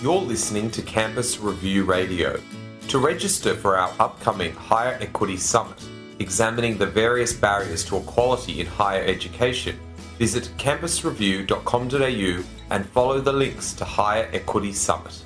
You're 0.00 0.20
listening 0.20 0.70
to 0.72 0.82
Campus 0.82 1.40
Review 1.40 1.84
Radio. 1.84 2.40
To 2.88 2.98
register 2.98 3.54
for 3.54 3.76
our 3.76 3.92
upcoming 3.98 4.52
Higher 4.54 4.96
Equity 5.00 5.36
Summit, 5.36 5.82
examining 6.20 6.78
the 6.78 6.86
various 6.86 7.32
barriers 7.32 7.84
to 7.86 7.96
equality 7.96 8.60
in 8.60 8.66
higher 8.66 9.02
education, 9.04 9.78
visit 10.16 10.50
campusreview.com.au 10.56 12.44
and 12.70 12.88
follow 12.90 13.20
the 13.20 13.32
links 13.32 13.72
to 13.74 13.84
Higher 13.84 14.28
Equity 14.32 14.72
Summit. 14.72 15.24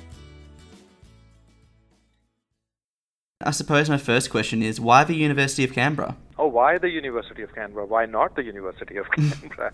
I 3.41 3.51
suppose 3.51 3.89
my 3.89 3.97
first 3.97 4.29
question 4.31 4.63
is 4.63 4.79
why 4.79 5.03
the 5.03 5.15
University 5.15 5.63
of 5.63 5.73
Canberra? 5.73 6.15
Oh, 6.39 6.47
why 6.47 6.77
the 6.77 6.89
University 6.89 7.43
of 7.43 7.53
Canberra? 7.53 7.85
Why 7.85 8.05
not 8.05 8.35
the 8.35 8.43
University 8.43 8.97
of 8.97 9.05
Canberra? 9.11 9.71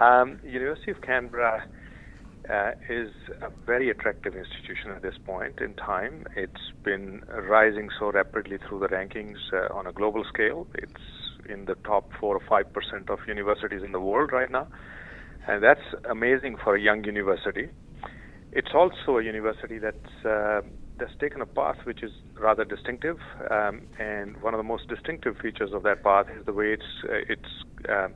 um, 0.00 0.40
University 0.44 0.90
of 0.90 1.00
Canberra 1.02 1.68
uh, 2.50 2.72
is 2.88 3.10
a 3.42 3.48
very 3.66 3.90
attractive 3.90 4.34
institution 4.34 4.90
at 4.90 5.02
this 5.02 5.14
point 5.24 5.60
in 5.60 5.74
time. 5.74 6.24
It's 6.36 6.72
been 6.84 7.22
rising 7.28 7.88
so 7.98 8.10
rapidly 8.12 8.58
through 8.68 8.80
the 8.80 8.88
rankings 8.88 9.36
uh, 9.52 9.72
on 9.74 9.86
a 9.86 9.92
global 9.92 10.24
scale. 10.24 10.66
It's 10.74 10.92
in 11.48 11.64
the 11.66 11.74
top 11.86 12.10
four 12.20 12.36
or 12.36 12.42
five 12.48 12.72
percent 12.72 13.10
of 13.10 13.18
universities 13.26 13.82
in 13.84 13.92
the 13.92 14.00
world 14.00 14.30
right 14.32 14.50
now, 14.50 14.68
and 15.46 15.62
that's 15.62 15.86
amazing 16.10 16.56
for 16.62 16.76
a 16.76 16.80
young 16.80 17.04
university. 17.04 17.68
It's 18.52 18.70
also 18.74 19.18
a 19.18 19.22
university 19.22 19.78
that's 19.78 20.24
uh, 20.24 20.60
that's 20.98 21.12
taken 21.20 21.40
a 21.40 21.46
path 21.46 21.76
which 21.84 22.02
is 22.02 22.12
rather 22.40 22.64
distinctive, 22.64 23.16
um, 23.50 23.82
and 23.98 24.40
one 24.42 24.54
of 24.54 24.58
the 24.58 24.64
most 24.64 24.88
distinctive 24.88 25.36
features 25.42 25.70
of 25.72 25.82
that 25.82 26.04
path 26.04 26.26
is 26.38 26.46
the 26.46 26.52
way 26.52 26.72
it's 26.72 26.92
uh, 27.04 27.24
it's 27.28 27.52
uh, 27.88 28.08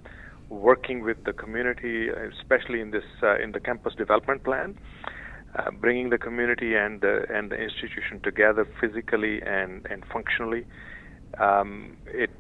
working 0.48 1.02
with 1.02 1.24
the 1.24 1.32
community, 1.32 2.08
especially 2.08 2.80
in 2.80 2.90
this 2.90 3.04
uh, 3.22 3.38
in 3.38 3.52
the 3.52 3.60
campus 3.60 3.94
development 3.94 4.44
plan, 4.44 4.78
uh, 5.56 5.70
bringing 5.70 6.10
the 6.10 6.18
community 6.18 6.74
and 6.74 7.00
the 7.00 7.26
and 7.32 7.50
the 7.50 7.56
institution 7.56 8.20
together 8.22 8.66
physically 8.80 9.42
and 9.42 9.86
and 9.90 10.04
functionally. 10.12 10.64
Um, 11.38 11.96
it 12.06 12.30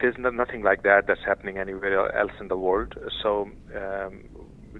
there's 0.00 0.16
nothing 0.18 0.62
like 0.62 0.82
that 0.82 1.06
that's 1.06 1.24
happening 1.24 1.58
anywhere 1.58 2.14
else 2.16 2.32
in 2.40 2.48
the 2.48 2.56
world. 2.56 2.94
So 3.22 3.50
um, 3.74 4.24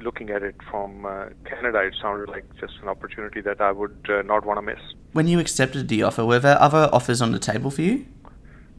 looking 0.00 0.30
at 0.30 0.42
it 0.42 0.56
from 0.70 1.06
uh, 1.06 1.26
Canada, 1.44 1.80
it 1.80 1.94
sounded 2.00 2.28
like 2.28 2.44
just 2.60 2.74
an 2.82 2.88
opportunity 2.88 3.41
that 3.41 3.60
I 3.60 3.72
would 3.72 4.06
uh, 4.08 4.22
not 4.22 4.44
want 4.44 4.58
to 4.58 4.62
miss. 4.62 4.80
When 5.12 5.28
you 5.28 5.38
accepted 5.38 5.88
the 5.88 6.02
offer, 6.02 6.24
were 6.24 6.38
there 6.38 6.60
other 6.60 6.91
offers 6.92 7.22
on 7.22 7.32
the 7.32 7.38
table 7.38 7.70
for 7.70 7.82
you? 7.82 8.06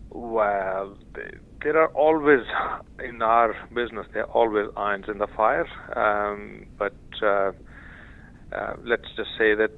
Well, 0.10 0.98
there 1.64 1.78
are 1.78 1.90
always, 1.90 2.46
in 3.04 3.22
our 3.22 3.56
business, 3.74 4.08
there 4.14 4.24
are 4.24 4.32
always 4.32 4.70
irons 4.76 5.06
in 5.08 5.18
the 5.18 5.28
fire. 5.28 5.68
Um, 5.96 6.66
but 6.78 6.96
uh, 7.22 7.52
uh 8.52 8.74
let's 8.84 9.10
just 9.16 9.30
say 9.38 9.56
that 9.56 9.78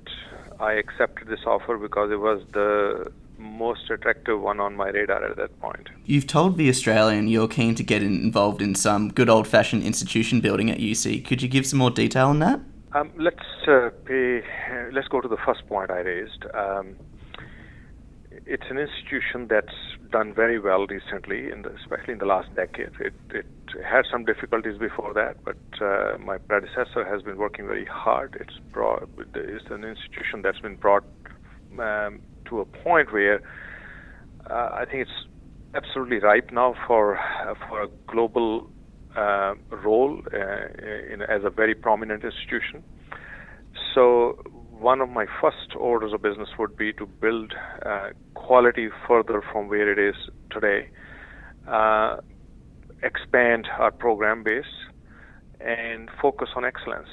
I 0.60 0.74
accepted 0.74 1.28
this 1.28 1.40
offer 1.46 1.78
because 1.78 2.12
it 2.12 2.20
was 2.20 2.42
the 2.54 3.12
most 3.40 3.90
attractive 3.90 4.42
one 4.42 4.60
on 4.60 4.76
my 4.76 4.90
radar 4.90 5.24
at 5.24 5.38
that 5.38 5.60
point. 5.62 5.90
You've 6.06 6.28
told 6.28 6.58
The 6.58 6.70
Australian 6.70 7.28
you're 7.28 7.48
keen 7.48 7.74
to 7.76 7.84
get 7.84 8.04
involved 8.04 8.62
in 8.62 8.76
some 8.76 9.10
good 9.10 9.30
old 9.30 9.48
fashioned 9.48 9.84
institution 9.84 10.42
building 10.42 10.70
at 10.70 10.78
UC. 10.78 11.26
Could 11.26 11.42
you 11.42 11.48
give 11.48 11.66
some 11.66 11.80
more 11.80 11.92
detail 11.92 12.28
on 12.28 12.40
that? 12.40 12.60
Um, 12.94 13.12
let's 13.18 13.46
uh, 13.68 13.90
pay, 14.06 14.44
let's 14.92 15.08
go 15.08 15.22
to 15.22 15.28
the 15.28 15.38
first 15.46 15.66
point 15.68 15.92
I 15.92 16.00
raised. 16.00 16.46
Um, 16.54 16.96
it's 18.50 18.66
an 18.70 18.80
institution 18.80 19.48
that's 19.48 19.78
done 20.12 20.34
very 20.34 20.60
well 20.60 20.88
recently, 20.88 21.52
in 21.52 21.62
the, 21.62 21.70
especially 21.76 22.14
in 22.14 22.20
the 22.20 22.26
last 22.26 22.54
decade. 22.56 22.90
It, 23.00 23.14
it 23.30 23.46
had 23.86 24.06
some 24.12 24.26
difficulties 24.26 24.78
before 24.80 25.14
that, 25.14 25.44
but 25.46 25.58
uh, 25.80 26.18
my 26.18 26.40
predecessor 26.40 27.06
has 27.06 27.22
been 27.22 27.38
working 27.38 27.68
very 27.68 27.86
hard. 27.86 28.36
It's 28.40 28.58
brought, 28.74 29.08
it's 29.36 29.70
an 29.70 29.84
institution 29.84 30.42
that's 30.42 30.60
been 30.60 30.78
brought 30.78 31.04
um, 31.80 32.22
to 32.46 32.62
a 32.62 32.66
point 32.66 33.14
where 33.14 33.40
uh, 34.50 34.70
I 34.74 34.86
think 34.90 35.08
it's 35.08 35.28
absolutely 35.76 36.18
ripe 36.18 36.50
now 36.52 36.74
for 36.88 37.20
uh, 37.20 37.54
for 37.68 37.84
a 37.84 37.88
global 38.08 38.68
uh, 39.16 39.54
role 39.70 40.24
uh, 40.34 41.14
in, 41.14 41.22
as 41.22 41.44
a 41.44 41.52
very 41.52 41.76
prominent 41.76 42.24
institution. 42.24 42.84
So 43.94 44.42
one 44.80 45.02
of 45.02 45.10
my 45.10 45.26
first 45.42 45.76
orders 45.78 46.14
of 46.14 46.22
business 46.22 46.50
would 46.58 46.78
be 46.78 46.94
to 46.94 47.06
build 47.06 47.54
uh, 47.86 48.10
quality 48.34 48.90
further 49.08 49.42
from 49.52 49.68
where 49.68 49.92
it 49.92 50.00
is 50.00 50.16
today, 50.50 50.90
uh, 51.68 52.18
expand 53.04 53.68
our 53.78 53.92
program 53.92 54.44
base, 54.44 54.66
and 55.60 56.10
focus 56.22 56.50
on 56.56 56.64
excellence 56.64 57.10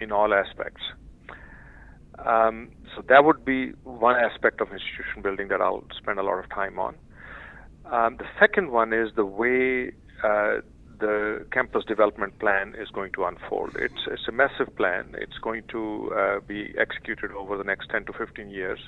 in 0.00 0.10
all 0.10 0.32
aspects. 0.32 0.80
Um, 2.24 2.70
so 2.94 3.02
that 3.08 3.24
would 3.24 3.44
be 3.44 3.72
one 3.84 4.16
aspect 4.16 4.60
of 4.60 4.68
institution 4.72 5.22
building 5.22 5.48
that 5.48 5.60
I'll 5.60 5.84
spend 5.98 6.18
a 6.18 6.22
lot 6.22 6.38
of 6.38 6.48
time 6.50 6.78
on. 6.78 6.94
Um, 7.90 8.16
the 8.16 8.26
second 8.38 8.70
one 8.70 8.92
is 8.92 9.10
the 9.16 9.24
way 9.26 9.92
uh, 10.22 10.60
the 11.02 11.44
campus 11.50 11.84
development 11.84 12.38
plan 12.38 12.74
is 12.78 12.88
going 12.90 13.10
to 13.12 13.24
unfold. 13.24 13.70
It's, 13.76 14.02
it's 14.06 14.28
a 14.28 14.32
massive 14.32 14.74
plan. 14.76 15.14
It's 15.18 15.36
going 15.42 15.64
to 15.72 16.12
uh, 16.16 16.40
be 16.46 16.72
executed 16.78 17.32
over 17.32 17.58
the 17.58 17.64
next 17.64 17.90
10 17.90 18.04
to 18.04 18.12
15 18.12 18.48
years. 18.48 18.78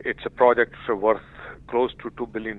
It's 0.00 0.20
a 0.26 0.30
project 0.30 0.74
worth 0.88 1.22
close 1.68 1.92
to 2.02 2.10
$2 2.10 2.30
billion. 2.30 2.58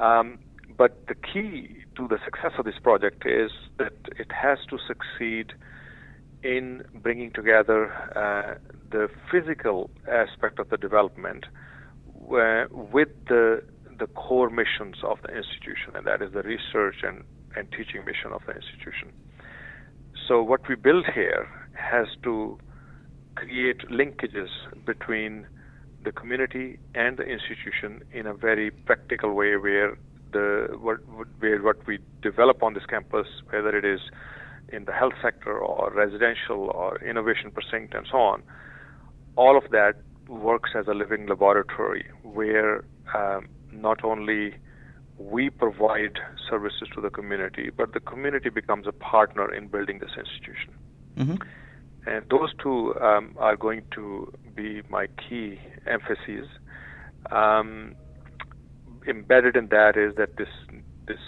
Um, 0.00 0.40
but 0.76 1.06
the 1.06 1.14
key 1.14 1.84
to 1.96 2.08
the 2.08 2.18
success 2.24 2.52
of 2.58 2.64
this 2.64 2.78
project 2.82 3.22
is 3.24 3.52
that 3.78 3.94
it 4.18 4.32
has 4.32 4.58
to 4.70 4.78
succeed 4.90 5.52
in 6.42 6.82
bringing 6.92 7.30
together 7.32 7.92
uh, 8.16 8.58
the 8.90 9.08
physical 9.30 9.90
aspect 10.10 10.58
of 10.58 10.70
the 10.70 10.76
development 10.76 11.46
with 12.92 13.08
the 13.28 13.62
the 13.98 14.06
core 14.08 14.50
missions 14.50 14.96
of 15.02 15.18
the 15.22 15.34
institution, 15.34 15.96
and 15.96 16.06
that 16.06 16.22
is 16.22 16.32
the 16.32 16.42
research 16.42 16.96
and, 17.02 17.24
and 17.56 17.70
teaching 17.72 18.04
mission 18.04 18.32
of 18.32 18.42
the 18.46 18.52
institution. 18.52 19.12
So 20.26 20.42
what 20.42 20.68
we 20.68 20.74
build 20.74 21.06
here 21.14 21.48
has 21.74 22.06
to 22.22 22.58
create 23.34 23.78
linkages 23.88 24.48
between 24.84 25.46
the 26.04 26.12
community 26.12 26.78
and 26.94 27.16
the 27.16 27.24
institution 27.24 28.02
in 28.12 28.26
a 28.26 28.34
very 28.34 28.70
practical 28.70 29.34
way 29.34 29.56
where 29.56 29.96
the 30.32 30.68
what, 30.80 30.98
where 31.38 31.62
what 31.62 31.86
we 31.86 31.98
develop 32.22 32.62
on 32.62 32.74
this 32.74 32.84
campus, 32.86 33.26
whether 33.50 33.76
it 33.76 33.84
is 33.84 34.00
in 34.70 34.84
the 34.84 34.92
health 34.92 35.14
sector 35.22 35.58
or 35.58 35.90
residential 35.94 36.70
or 36.74 36.98
innovation 37.02 37.50
precinct 37.50 37.94
and 37.94 38.06
so 38.10 38.18
on, 38.18 38.42
all 39.36 39.56
of 39.56 39.70
that 39.70 39.94
works 40.28 40.70
as 40.78 40.86
a 40.86 40.94
living 40.94 41.26
laboratory 41.26 42.04
where 42.22 42.84
um, 43.14 43.48
not 43.72 44.04
only 44.04 44.54
we 45.18 45.50
provide 45.50 46.18
services 46.48 46.88
to 46.94 47.00
the 47.00 47.10
community, 47.10 47.70
but 47.76 47.92
the 47.92 48.00
community 48.00 48.50
becomes 48.50 48.86
a 48.86 48.92
partner 48.92 49.52
in 49.52 49.66
building 49.66 49.98
this 49.98 50.12
institution. 50.16 50.72
Mm-hmm. 51.16 51.36
And 52.06 52.24
those 52.30 52.50
two 52.62 52.98
um, 53.00 53.34
are 53.38 53.56
going 53.56 53.82
to 53.94 54.32
be 54.54 54.82
my 54.88 55.08
key 55.08 55.60
emphases. 55.86 56.46
Um, 57.30 57.96
embedded 59.06 59.56
in 59.56 59.68
that 59.68 59.96
is 59.96 60.14
that 60.16 60.36
this 60.36 60.48
this 61.06 61.18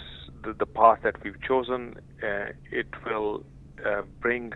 the, 0.43 0.53
the 0.53 0.65
path 0.65 0.99
that 1.03 1.21
we've 1.23 1.39
chosen, 1.41 1.95
uh, 2.23 2.51
it 2.71 2.87
will 3.05 3.43
uh, 3.85 4.01
bring 4.19 4.53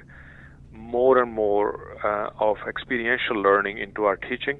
more 0.71 1.21
and 1.21 1.31
more 1.31 1.97
uh, 2.03 2.29
of 2.43 2.57
experiential 2.67 3.35
learning 3.35 3.77
into 3.77 4.05
our 4.05 4.17
teaching 4.17 4.57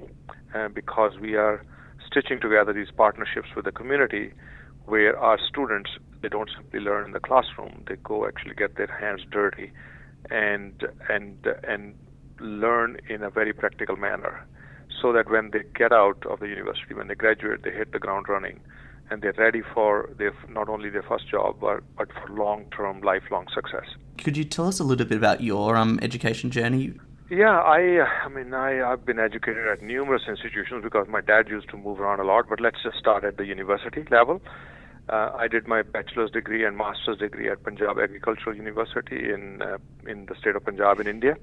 uh, 0.54 0.68
because 0.70 1.14
we 1.20 1.36
are 1.36 1.66
stitching 2.16 2.40
together 2.40 2.72
these 2.72 2.92
partnerships 2.96 3.50
with 3.56 3.66
the 3.66 3.72
community 3.72 4.32
where 4.86 5.18
our 5.20 5.38
students 5.50 5.90
they 6.22 6.30
don't 6.30 6.50
simply 6.56 6.80
learn 6.80 7.06
in 7.06 7.12
the 7.12 7.20
classroom. 7.20 7.84
They 7.88 7.98
go 7.98 8.26
actually 8.26 8.56
get 8.56 8.78
their 8.78 8.88
hands 8.88 9.22
dirty 9.30 9.72
and 10.30 10.88
and 11.10 11.46
and 11.68 11.94
learn 12.40 12.98
in 13.10 13.22
a 13.24 13.30
very 13.30 13.54
practical 13.54 13.98
manner 13.98 14.46
so 15.02 15.12
that 15.12 15.30
when 15.30 15.52
they 15.52 15.64
get 15.76 15.92
out 15.92 16.26
of 16.30 16.40
the 16.40 16.48
university 16.48 16.94
when 16.94 17.08
they 17.08 17.16
graduate 17.16 17.64
they 17.64 17.72
hit 17.72 17.92
the 17.92 18.00
ground 18.00 18.28
running 18.28 18.60
and 19.10 19.22
they're 19.22 19.34
ready 19.38 19.62
for 19.74 20.10
their 20.18 20.34
not 20.50 20.68
only 20.68 20.90
their 20.90 21.04
first 21.04 21.30
job 21.30 21.56
but, 21.62 21.82
but 21.98 22.10
for 22.14 22.34
long-term 22.34 23.02
lifelong 23.02 23.46
success. 23.54 23.86
Could 24.18 24.36
you 24.36 24.44
tell 24.44 24.68
us 24.68 24.80
a 24.80 24.84
little 24.84 25.06
bit 25.06 25.18
about 25.18 25.42
your 25.42 25.76
um, 25.76 26.00
education 26.02 26.50
journey 26.50 26.94
yeah 27.30 27.60
i 27.60 28.06
i 28.26 28.30
mean 28.30 28.54
i 28.54 28.92
i've 28.92 29.06
been 29.06 29.20
educated 29.20 29.68
at 29.68 29.82
numerous 29.82 30.24
institutions 30.28 30.84
because 30.84 31.08
my 31.08 31.22
dad 31.22 31.50
used 31.50 31.70
to 31.70 31.78
move 31.78 32.00
around 32.00 32.20
a 32.20 32.24
lot 32.24 32.46
but 32.48 32.62
let's 32.62 32.78
just 32.84 32.98
start 32.98 33.24
at 33.24 33.38
the 33.38 33.46
university 33.46 34.04
level 34.12 34.42
uh, 35.08 35.32
I 35.38 35.48
did 35.48 35.68
my 35.68 35.84
bachelor's 35.84 36.32
degree 36.32 36.66
and 36.66 36.76
master's 36.78 37.20
degree 37.20 37.48
at 37.50 37.64
Punjab 37.64 38.00
Agricultural 38.00 38.56
University 38.56 39.32
in 39.32 39.62
uh, 39.62 39.78
in 40.08 40.26
the 40.26 40.34
state 40.36 40.56
of 40.56 40.66
Punjab 40.66 41.00
in 41.00 41.06
India, 41.08 41.36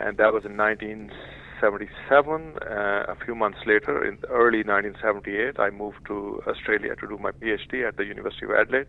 and 0.00 0.16
that 0.16 0.32
was 0.32 0.46
in 0.46 0.56
1977. 0.56 2.56
Uh, 2.56 3.04
a 3.06 3.14
few 3.22 3.34
months 3.34 3.58
later, 3.66 4.02
in 4.02 4.16
early 4.30 4.64
1978, 4.64 5.60
I 5.60 5.68
moved 5.68 6.06
to 6.06 6.42
Australia 6.46 6.96
to 6.96 7.06
do 7.06 7.18
my 7.18 7.32
PhD 7.32 7.86
at 7.86 7.98
the 7.98 8.06
University 8.06 8.46
of 8.46 8.52
Adelaide. 8.52 8.88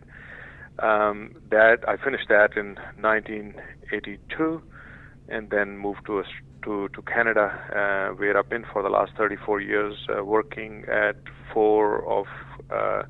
Um, 0.78 1.34
that 1.50 1.86
I 1.86 1.98
finished 1.98 2.30
that 2.30 2.56
in 2.56 2.78
1982, 3.00 4.62
and 5.28 5.50
then 5.50 5.78
moved 5.78 6.06
to 6.06 6.22
to 6.22 6.28
to, 6.64 6.88
to 6.88 7.02
Canada, 7.02 7.46
uh, 7.72 8.14
where 8.16 8.36
I've 8.36 8.48
been 8.48 8.64
for 8.72 8.82
the 8.82 8.88
last 8.88 9.12
34 9.16 9.60
years, 9.60 9.94
uh, 10.08 10.24
working 10.24 10.84
at 10.88 11.16
four 11.52 12.04
of 12.06 12.26
uh, 12.70 13.02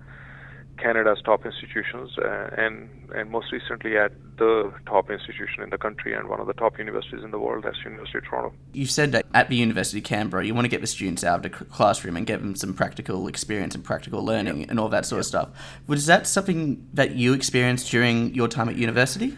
Canada's 0.79 1.21
top 1.25 1.45
institutions, 1.45 2.17
uh, 2.19 2.51
and 2.57 2.89
and 3.15 3.31
most 3.31 3.51
recently 3.51 3.97
at 3.97 4.13
the 4.39 4.73
top 4.87 5.11
institution 5.11 5.63
in 5.65 5.71
the 5.71 5.79
country 5.79 6.15
and 6.15 6.29
one 6.29 6.41
of 6.41 6.47
the 6.47 6.53
top 6.53 6.79
universities 6.79 7.25
in 7.25 7.33
the 7.33 7.39
world, 7.39 7.65
that's 7.65 7.79
University 7.85 8.19
of 8.19 8.25
Toronto. 8.25 8.55
You 8.73 8.87
said 8.87 9.11
that 9.13 9.27
at 9.35 9.49
the 9.49 9.57
University 9.57 9.99
of 9.99 10.05
Canberra, 10.05 10.47
you 10.47 10.55
want 10.55 10.67
to 10.67 10.69
get 10.69 10.81
the 10.81 10.87
students 10.87 11.25
out 11.25 11.37
of 11.37 11.43
the 11.43 11.51
classroom 11.51 12.17
and 12.17 12.27
give 12.27 12.41
them 12.41 12.55
some 12.55 12.75
practical 12.75 13.27
experience 13.27 13.75
and 13.75 13.83
practical 13.83 14.25
learning 14.25 14.61
yep. 14.61 14.71
and 14.71 14.79
all 14.79 14.89
that 14.91 15.07
sort 15.07 15.19
yep. 15.19 15.23
of 15.23 15.27
stuff. 15.27 15.49
Was 15.89 16.07
that 16.07 16.29
something 16.29 16.87
that 16.95 17.17
you 17.17 17.33
experienced 17.33 17.91
during 17.91 18.33
your 18.35 18.47
time 18.47 18.69
at 18.69 18.77
university? 18.77 19.37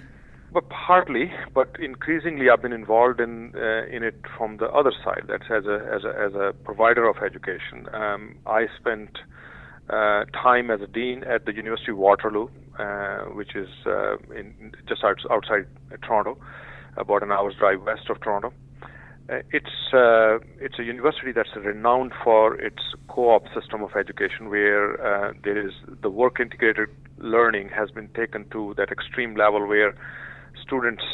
But 0.52 0.68
partly, 0.68 1.30
but 1.54 1.76
increasingly, 1.80 2.50
I've 2.50 2.60
been 2.60 2.72
involved 2.72 3.20
in 3.20 3.52
uh, 3.54 3.86
in 3.86 4.02
it 4.02 4.16
from 4.36 4.56
the 4.56 4.66
other 4.66 4.92
side. 5.04 5.24
That's 5.28 5.44
as 5.48 5.64
a 5.66 5.78
as 5.94 6.02
a 6.04 6.12
as 6.20 6.34
a 6.34 6.52
provider 6.64 7.08
of 7.08 7.18
education. 7.18 7.86
Um, 7.94 8.36
I 8.46 8.66
spent 8.80 9.18
uh, 9.88 10.24
time 10.32 10.70
as 10.72 10.80
a 10.80 10.88
dean 10.88 11.22
at 11.22 11.46
the 11.46 11.54
University 11.54 11.92
of 11.92 11.98
Waterloo, 11.98 12.48
uh, 12.78 13.18
which 13.38 13.54
is 13.54 13.68
uh, 13.86 14.16
in 14.34 14.72
just 14.88 15.04
out, 15.04 15.18
outside 15.30 15.66
Toronto, 16.02 16.36
about 16.96 17.22
an 17.22 17.30
hour's 17.30 17.54
drive 17.56 17.82
west 17.82 18.10
of 18.10 18.20
Toronto. 18.20 18.52
Uh, 19.28 19.42
it's 19.52 19.94
uh, 19.94 20.38
it's 20.58 20.80
a 20.80 20.82
university 20.82 21.30
that's 21.30 21.54
renowned 21.64 22.12
for 22.24 22.60
its 22.60 22.82
co-op 23.06 23.44
system 23.54 23.84
of 23.84 23.94
education, 23.94 24.50
where 24.50 25.32
there 25.44 25.64
is 25.64 25.74
the 26.02 26.10
work 26.10 26.40
integrated 26.40 26.88
learning 27.18 27.68
has 27.68 27.92
been 27.92 28.08
taken 28.08 28.48
to 28.50 28.74
that 28.76 28.90
extreme 28.90 29.36
level 29.36 29.64
where 29.68 29.94
students 30.62 31.04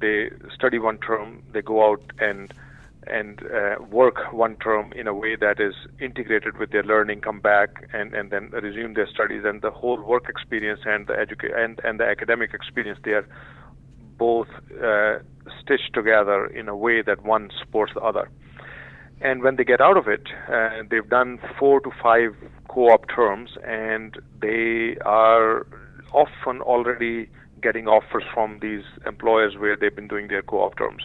they 0.00 0.30
study 0.54 0.78
one 0.78 0.98
term, 0.98 1.42
they 1.52 1.62
go 1.62 1.90
out 1.90 2.02
and 2.18 2.52
and 3.06 3.40
uh, 3.42 3.82
work 3.90 4.32
one 4.32 4.56
term 4.56 4.92
in 4.92 5.06
a 5.06 5.14
way 5.14 5.34
that 5.34 5.58
is 5.58 5.74
integrated 6.00 6.58
with 6.58 6.70
their 6.70 6.82
learning, 6.82 7.20
come 7.22 7.40
back 7.40 7.88
and, 7.92 8.14
and 8.14 8.30
then 8.30 8.50
resume 8.50 8.94
their 8.94 9.08
studies, 9.08 9.42
and 9.44 9.62
the 9.62 9.70
whole 9.70 10.00
work 10.02 10.28
experience 10.28 10.80
and 10.84 11.06
the 11.06 11.14
educa- 11.14 11.56
and, 11.56 11.80
and 11.82 11.98
the 11.98 12.04
academic 12.04 12.52
experience 12.52 12.98
they 13.04 13.12
are 13.12 13.26
both 14.18 14.48
uh, 14.84 15.18
stitched 15.62 15.94
together 15.94 16.46
in 16.46 16.68
a 16.68 16.76
way 16.76 17.00
that 17.00 17.24
one 17.24 17.50
supports 17.58 17.92
the 17.94 18.00
other. 18.00 18.28
And 19.22 19.42
when 19.42 19.56
they 19.56 19.64
get 19.64 19.80
out 19.80 19.96
of 19.96 20.08
it, 20.08 20.28
uh, 20.50 20.82
they've 20.90 21.08
done 21.08 21.38
four 21.58 21.80
to 21.80 21.90
five 22.02 22.34
co-op 22.68 23.08
terms, 23.08 23.50
and 23.64 24.16
they 24.40 24.96
are 25.04 25.66
often 26.12 26.60
already 26.60 27.28
getting 27.60 27.86
offers 27.86 28.24
from 28.32 28.58
these 28.60 28.84
employers 29.06 29.56
where 29.58 29.76
they've 29.76 29.94
been 29.94 30.08
doing 30.08 30.28
their 30.28 30.42
co-op 30.42 30.76
terms. 30.76 31.04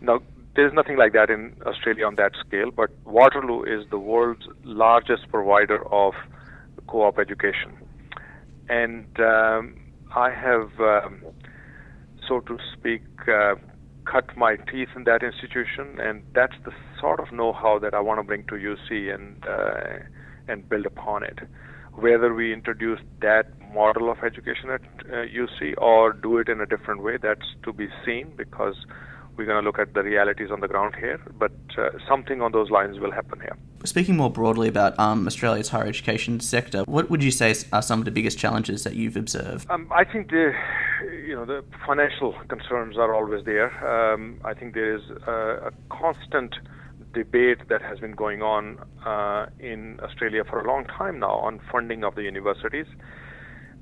Now, 0.00 0.20
there's 0.54 0.72
nothing 0.72 0.96
like 0.96 1.12
that 1.12 1.30
in 1.30 1.54
Australia 1.66 2.06
on 2.06 2.16
that 2.16 2.32
scale, 2.46 2.70
but 2.70 2.90
Waterloo 3.04 3.62
is 3.62 3.88
the 3.90 3.98
world's 3.98 4.46
largest 4.64 5.30
provider 5.30 5.86
of 5.92 6.14
co-op 6.88 7.18
education, 7.18 7.76
and 8.68 9.06
um, 9.20 9.76
I 10.14 10.30
have, 10.30 10.70
um, 10.80 11.22
so 12.26 12.40
to 12.40 12.58
speak, 12.72 13.02
uh, 13.28 13.54
cut 14.10 14.36
my 14.36 14.56
teeth 14.56 14.88
in 14.96 15.04
that 15.04 15.22
institution, 15.22 16.00
and 16.00 16.22
that's 16.34 16.54
the 16.64 16.72
sort 16.98 17.20
of 17.20 17.30
know-how 17.30 17.78
that 17.78 17.94
I 17.94 18.00
want 18.00 18.18
to 18.18 18.24
bring 18.24 18.44
to 18.44 18.54
UC 18.54 19.14
and 19.14 19.44
uh, 19.46 20.04
and 20.48 20.68
build 20.68 20.86
upon 20.86 21.22
it. 21.22 21.38
Whether 21.92 22.32
we 22.32 22.52
introduce 22.52 23.00
that 23.20 23.52
model 23.72 24.10
of 24.10 24.18
education 24.24 24.70
at 24.70 24.80
uh, 25.06 25.26
UC 25.26 25.74
or 25.78 26.12
do 26.12 26.38
it 26.38 26.48
in 26.48 26.60
a 26.60 26.66
different 26.66 27.02
way, 27.02 27.16
that's 27.16 27.46
to 27.64 27.72
be 27.72 27.88
seen 28.04 28.32
because 28.36 28.76
we're 29.38 29.46
going 29.46 29.62
to 29.62 29.66
look 29.66 29.78
at 29.78 29.94
the 29.94 30.02
realities 30.02 30.50
on 30.50 30.60
the 30.60 30.68
ground 30.68 30.96
here, 30.96 31.20
but 31.38 31.52
uh, 31.78 31.90
something 32.08 32.42
on 32.42 32.50
those 32.50 32.70
lines 32.70 32.98
will 32.98 33.12
happen 33.12 33.40
here. 33.40 33.56
Speaking 33.84 34.16
more 34.16 34.30
broadly 34.30 34.66
about 34.66 34.98
um, 34.98 35.26
Australia's 35.28 35.68
higher 35.68 35.86
education 35.86 36.40
sector, 36.40 36.82
what 36.82 37.08
would 37.08 37.22
you 37.22 37.30
say 37.30 37.54
are 37.72 37.80
some 37.80 38.00
of 38.00 38.04
the 38.04 38.10
biggest 38.10 38.36
challenges 38.36 38.82
that 38.82 38.96
you've 38.96 39.16
observed? 39.16 39.70
Um, 39.70 39.86
I 39.92 40.02
think 40.02 40.30
the, 40.30 40.52
you 41.24 41.36
know, 41.36 41.44
the 41.44 41.64
financial 41.86 42.34
concerns 42.48 42.98
are 42.98 43.14
always 43.14 43.44
there. 43.44 43.70
Um, 43.86 44.40
I 44.44 44.54
think 44.54 44.74
there 44.74 44.96
is 44.96 45.02
a, 45.26 45.68
a, 45.68 45.72
constant 45.88 46.56
debate 47.14 47.68
that 47.68 47.80
has 47.80 48.00
been 48.00 48.12
going 48.12 48.42
on 48.42 48.78
uh, 49.06 49.46
in 49.60 50.00
Australia 50.02 50.42
for 50.44 50.60
a 50.60 50.66
long 50.66 50.84
time 50.84 51.20
now 51.20 51.36
on 51.36 51.60
funding 51.70 52.02
of 52.02 52.16
the 52.16 52.22
universities. 52.22 52.86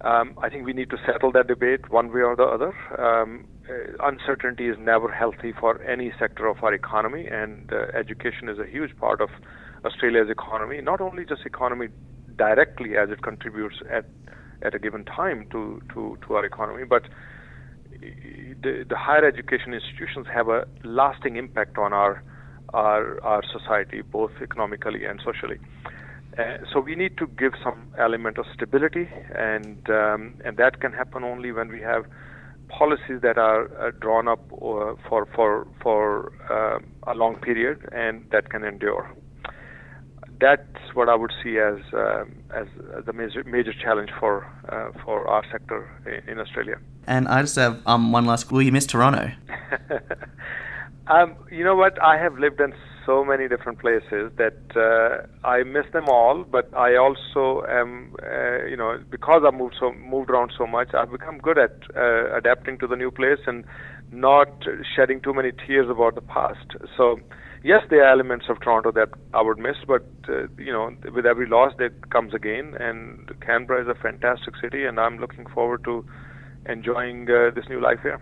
Um, 0.03 0.35
I 0.43 0.51
think 0.51 0.67
we 0.67 0.73
need 0.73 0.91
to 0.91 0.99
settle 1.07 1.33
that 1.33 1.47
debate 1.49 1.91
one 1.91 2.13
way 2.13 2.21
or 2.21 2.37
the 2.37 2.45
other. 2.45 2.73
Um, 3.01 3.47
uh, 3.69 4.07
uncertainty 4.07 4.69
is 4.69 4.77
never 4.79 5.11
healthy 5.11 5.53
for 5.59 5.81
any 5.83 6.13
sector 6.19 6.47
of 6.47 6.63
our 6.63 6.75
economy, 6.75 7.27
and 7.27 7.73
uh, 7.73 7.87
education 7.99 8.49
is 8.49 8.59
a 8.59 8.67
huge 8.67 8.97
part 8.99 9.21
of 9.21 9.31
Australia's 9.85 10.29
economy. 10.31 10.81
Not 10.83 11.01
only 11.01 11.25
just 11.25 11.47
economy 11.47 11.89
directly 12.37 12.97
as 12.97 13.11
it 13.11 13.23
contributes 13.23 13.77
at 13.91 14.05
at 14.63 14.75
a 14.75 14.79
given 14.79 15.05
time 15.05 15.47
to 15.53 15.81
to, 15.95 16.19
to 16.27 16.35
our 16.35 16.45
economy, 16.45 16.85
but 16.85 17.05
the, 18.63 18.85
the 18.89 18.97
higher 18.97 19.25
education 19.25 19.73
institutions 19.75 20.27
have 20.33 20.49
a 20.49 20.67
lasting 20.85 21.37
impact 21.37 21.79
on 21.79 21.93
our 21.93 22.23
our 22.75 23.23
our 23.25 23.43
society, 23.51 24.03
both 24.03 24.33
economically 24.43 25.05
and 25.05 25.21
socially. 25.25 25.59
Uh, 26.39 26.59
so 26.71 26.81
we 26.81 26.95
need 26.95 27.17
to 27.17 27.27
give 27.39 27.53
some 27.65 27.93
element 27.99 28.37
of 28.37 28.45
stability, 28.55 29.09
and 29.35 29.89
um, 29.89 30.35
and 30.45 30.57
that 30.59 30.81
can 30.81 30.93
happen 30.93 31.25
only 31.25 31.51
when 31.51 31.69
we 31.69 31.81
have 31.81 32.05
policies 32.69 33.21
that 33.23 33.39
are 33.39 33.65
uh, 33.81 33.91
drawn 34.01 34.29
up 34.29 34.41
uh, 34.53 34.95
for 35.09 35.27
for 35.35 35.67
for 35.83 36.33
uh, 36.51 36.79
a 37.11 37.15
long 37.15 37.37
period 37.37 37.89
and 37.93 38.25
that 38.31 38.51
can 38.51 38.65
endure. 38.65 39.11
That's 40.39 40.61
what 40.93 41.09
I 41.09 41.15
would 41.15 41.33
see 41.43 41.59
as 41.59 41.79
um, 41.95 42.35
as 42.55 42.67
the 43.07 43.13
major 43.13 43.43
major 43.45 43.73
challenge 43.73 44.11
for 44.21 44.45
uh, 44.69 44.99
for 45.05 45.27
our 45.29 45.43
sector 45.51 45.89
in, 46.07 46.33
in, 46.33 46.39
Australia. 46.39 46.79
And 47.07 47.29
I 47.29 47.41
just 47.41 47.57
have 47.57 47.81
um, 47.87 48.13
one 48.13 48.27
last. 48.27 48.53
Will 48.53 48.63
you 48.63 48.73
miss 48.73 48.87
Toronto? 48.87 49.31
um, 51.07 51.37
you 51.51 51.65
know 51.65 51.77
what? 51.77 52.01
I 52.03 52.19
have 52.19 52.39
lived 52.39 52.61
in 52.61 52.75
so 53.07 53.25
many 53.25 53.49
different 53.49 53.79
places 53.79 54.33
that 54.37 54.59
uh, 54.77 55.47
I 55.47 55.63
miss 55.63 55.87
them 55.93 56.09
all. 56.09 56.45
But 56.45 56.69
I 56.75 56.97
also 56.97 57.65
am, 57.69 58.15
uh, 58.23 58.67
you 58.67 58.77
know, 58.77 58.99
because 59.11 59.43
I've 59.47 59.55
moved 59.55 59.77
so 59.81 59.93
moved 59.93 60.29
around 60.29 60.53
so 60.59 60.67
much, 60.67 60.89
I've 60.93 61.13
become 61.13 61.39
good 61.39 61.59
at 61.59 61.77
uh, 61.97 62.37
adapting 62.37 62.79
to 62.79 62.87
the 62.87 62.97
new 62.97 63.11
place 63.11 63.41
and 63.47 63.65
not 64.13 64.49
shedding 64.95 65.21
too 65.21 65.33
many 65.33 65.53
tears 65.67 65.89
about 65.89 66.15
the 66.15 66.23
past. 66.23 66.77
So. 66.97 67.19
Yes, 67.65 67.83
there 67.91 68.05
are 68.05 68.13
elements 68.13 68.45
of 68.49 68.61
Toronto 68.61 68.93
that 68.93 69.09
I 69.35 69.43
would 69.43 69.59
miss, 69.59 69.75
but 69.89 70.07
uh, 70.29 70.47
you 70.57 70.71
know, 70.71 70.95
with 71.13 71.27
every 71.27 71.49
loss, 71.49 71.73
there 71.79 71.91
comes 72.13 72.33
a 72.33 72.39
gain. 72.39 72.75
And 72.79 73.29
Canberra 73.41 73.83
is 73.83 73.89
a 73.89 74.01
fantastic 74.01 74.55
city, 74.63 74.85
and 74.85 75.01
I'm 75.01 75.19
looking 75.19 75.47
forward 75.47 75.83
to 75.85 76.05
enjoying 76.69 77.29
uh, 77.29 77.51
this 77.57 77.65
new 77.69 77.81
life 77.81 77.99
here. 78.03 78.21